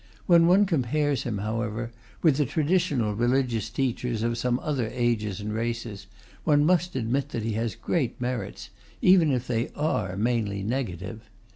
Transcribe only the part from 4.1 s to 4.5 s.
of